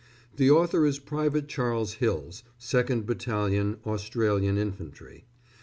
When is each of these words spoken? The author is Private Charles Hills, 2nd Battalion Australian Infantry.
The 0.35 0.49
author 0.49 0.83
is 0.87 0.97
Private 0.97 1.47
Charles 1.47 1.93
Hills, 2.01 2.41
2nd 2.59 3.05
Battalion 3.05 3.77
Australian 3.85 4.57
Infantry. 4.57 5.25